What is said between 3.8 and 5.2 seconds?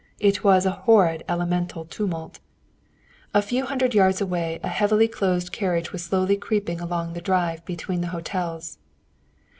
yards away a heavy